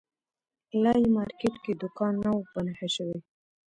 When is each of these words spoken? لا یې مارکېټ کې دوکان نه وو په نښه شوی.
لا 0.83 0.93
یې 1.01 1.07
مارکېټ 1.17 1.55
کې 1.63 1.73
دوکان 1.81 2.13
نه 2.23 2.29
وو 2.33 2.49
په 2.51 2.59
نښه 2.65 2.87
شوی. 2.95 3.19